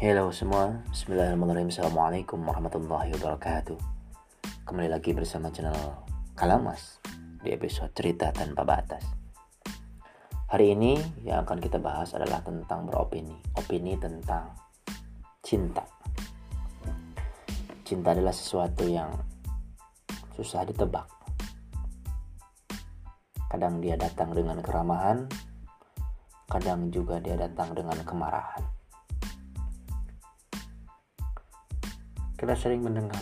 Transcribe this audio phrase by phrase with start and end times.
[0.00, 1.68] Halo semua, Bismillahirrahmanirrahim.
[1.68, 3.76] Assalamualaikum warahmatullahi wabarakatuh.
[4.64, 5.76] Kembali lagi bersama channel
[6.32, 7.04] Kalamas
[7.44, 9.04] Di episode cerita tanpa batas.
[10.48, 13.36] Hari ini yang akan kita bahas adalah tentang beropini.
[13.60, 14.56] Opini tentang
[15.44, 15.84] cinta.
[17.84, 19.12] Cinta adalah sesuatu yang
[20.32, 21.12] susah ditebak.
[23.52, 25.28] Kadang dia datang dengan keramahan
[26.48, 28.69] Kadang juga dia datang dengan kemarahan
[32.40, 33.20] Kita sering mendengar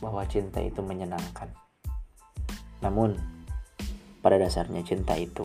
[0.00, 1.52] bahwa cinta itu menyenangkan.
[2.80, 3.12] Namun,
[4.24, 5.44] pada dasarnya cinta itu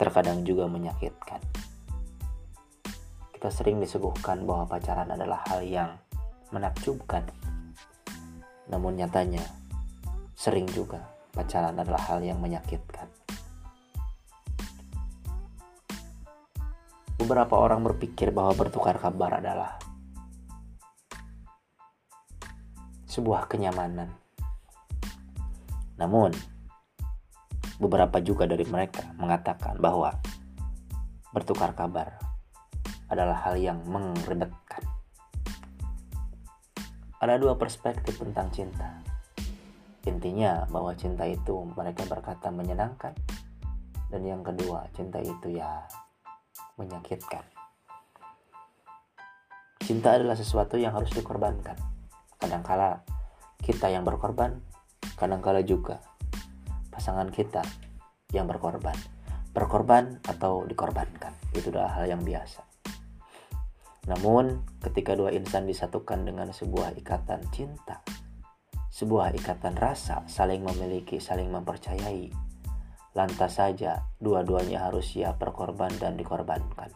[0.00, 1.44] terkadang juga menyakitkan.
[3.36, 5.92] Kita sering disuguhkan bahwa pacaran adalah hal yang
[6.56, 7.28] menakjubkan.
[8.72, 9.44] Namun nyatanya,
[10.40, 11.04] sering juga
[11.36, 13.12] pacaran adalah hal yang menyakitkan.
[17.20, 19.76] Beberapa orang berpikir bahwa bertukar kabar adalah
[23.08, 24.12] sebuah kenyamanan.
[25.96, 26.30] Namun,
[27.80, 30.12] beberapa juga dari mereka mengatakan bahwa
[31.32, 32.20] bertukar kabar
[33.08, 34.84] adalah hal yang mengrebetkan.
[37.18, 39.00] Ada dua perspektif tentang cinta.
[40.04, 43.16] Intinya bahwa cinta itu mereka berkata menyenangkan
[44.12, 45.88] dan yang kedua cinta itu ya
[46.76, 47.42] menyakitkan.
[49.82, 51.97] Cinta adalah sesuatu yang harus dikorbankan
[52.38, 53.02] kadangkala
[53.60, 54.62] kita yang berkorban
[55.18, 55.98] kadangkala juga
[56.94, 57.62] pasangan kita
[58.34, 58.94] yang berkorban.
[59.54, 62.62] Berkorban atau dikorbankan itu adalah hal yang biasa.
[64.06, 68.00] Namun ketika dua insan disatukan dengan sebuah ikatan cinta
[68.98, 72.34] sebuah ikatan rasa saling memiliki saling mempercayai
[73.14, 76.90] lantas saja dua-duanya harus siap berkorban dan dikorbankan.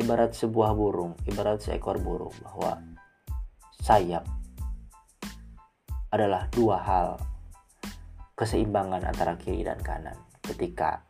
[0.00, 2.80] Ibarat sebuah burung ibarat seekor burung bahwa
[3.88, 4.20] sayap
[6.12, 7.16] adalah dua hal
[8.36, 10.12] keseimbangan antara kiri dan kanan.
[10.44, 11.08] Ketika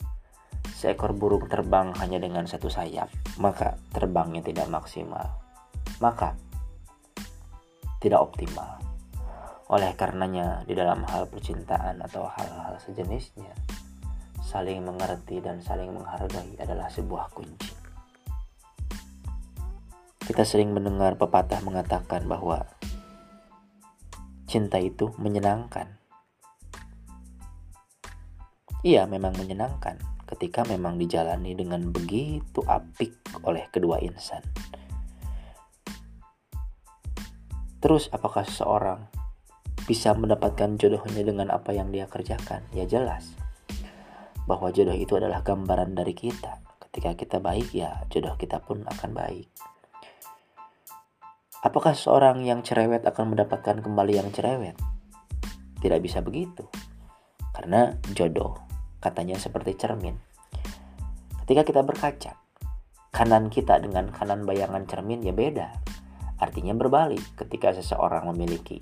[0.78, 3.11] seekor burung terbang hanya dengan satu sayap,
[3.43, 5.27] maka terbangnya tidak maksimal.
[5.99, 6.38] Maka
[7.99, 8.78] tidak optimal.
[9.75, 13.59] Oleh karenanya, di dalam hal percintaan atau hal-hal sejenisnya,
[14.38, 17.88] saling mengerti dan saling menghargai adalah sebuah kunci.
[20.28, 22.69] Kita sering mendengar pepatah mengatakan bahwa
[24.44, 25.97] cinta itu menyenangkan.
[28.84, 29.97] Iya, memang menyenangkan
[30.28, 34.44] ketika memang dijalani dengan begitu apik oleh kedua insan.
[37.81, 39.09] Terus apakah seseorang
[39.88, 42.69] bisa mendapatkan jodohnya dengan apa yang dia kerjakan?
[42.77, 43.33] Ya jelas.
[44.44, 46.61] Bahwa jodoh itu adalah gambaran dari kita.
[46.84, 49.78] Ketika kita baik ya jodoh kita pun akan baik.
[51.59, 54.79] Apakah seorang yang cerewet akan mendapatkan kembali yang cerewet?
[55.83, 56.63] Tidak bisa begitu.
[57.51, 58.63] Karena jodoh
[59.03, 60.15] katanya seperti cermin.
[61.43, 62.39] Ketika kita berkaca,
[63.11, 65.83] kanan kita dengan kanan bayangan cermin ya beda.
[66.39, 68.79] Artinya berbalik ketika seseorang memiliki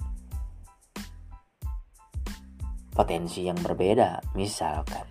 [2.92, 4.36] potensi yang berbeda.
[4.36, 5.08] Misalkan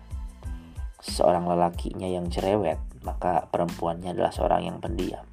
[1.02, 5.26] seorang lelakinya yang cerewet, maka perempuannya adalah seorang yang pendiam.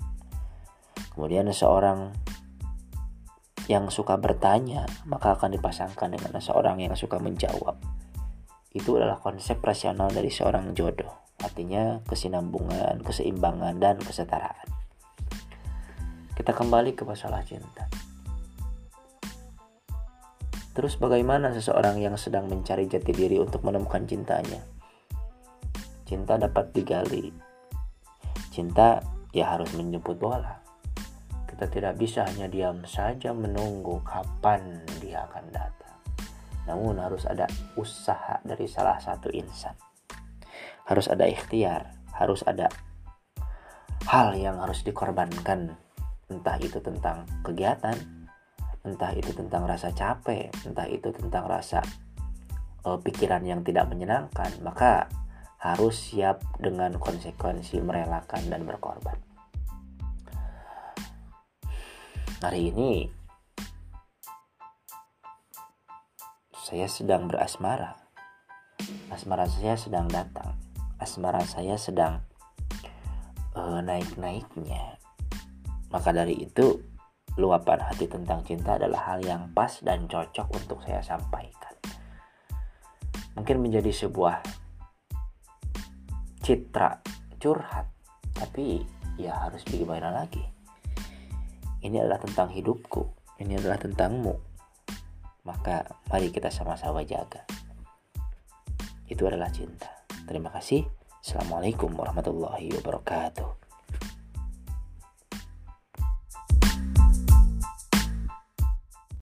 [1.14, 2.10] Kemudian seorang
[3.70, 7.78] yang suka bertanya, maka akan dipasangkan dengan seorang yang suka menjawab.
[8.74, 11.14] Itu adalah konsep rasional dari seorang jodoh.
[11.40, 14.68] Artinya kesinambungan, keseimbangan, dan kesetaraan.
[16.34, 17.86] Kita kembali ke masalah cinta.
[20.74, 24.66] Terus bagaimana seseorang yang sedang mencari jati diri untuk menemukan cintanya?
[26.10, 27.30] Cinta dapat digali.
[28.50, 28.98] Cinta
[29.30, 30.63] ya harus menjemput bola
[31.64, 35.96] kita tidak bisa hanya diam saja menunggu kapan dia akan datang.
[36.68, 37.48] Namun harus ada
[37.80, 39.72] usaha dari salah satu insan.
[40.84, 42.68] Harus ada ikhtiar, harus ada
[44.12, 45.72] hal yang harus dikorbankan.
[46.28, 47.96] Entah itu tentang kegiatan,
[48.84, 51.80] entah itu tentang rasa capek, entah itu tentang rasa
[52.84, 55.08] uh, pikiran yang tidak menyenangkan, maka
[55.64, 59.13] harus siap dengan konsekuensi merelakan dan berkorban.
[62.44, 63.08] Hari ini
[66.52, 67.96] saya sedang berasmara.
[69.08, 70.52] Asmara saya sedang datang.
[71.00, 72.20] Asmara saya sedang
[73.56, 75.00] uh, naik-naiknya.
[75.88, 76.84] Maka dari itu,
[77.40, 81.80] luapan hati tentang cinta adalah hal yang pas dan cocok untuk saya sampaikan.
[83.40, 84.44] Mungkin menjadi sebuah
[86.44, 87.00] citra
[87.40, 87.88] curhat,
[88.36, 88.84] tapi
[89.16, 90.44] ya harus bagaimana lagi
[91.84, 93.04] ini adalah tentang hidupku.
[93.44, 94.36] Ini adalah tentangmu.
[95.44, 97.44] Maka mari kita sama-sama jaga.
[99.06, 99.92] Itu adalah cinta.
[100.24, 100.88] Terima kasih.
[101.20, 103.63] Assalamualaikum warahmatullahi wabarakatuh